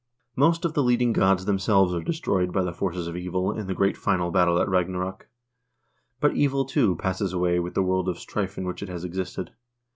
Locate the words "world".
7.83-8.09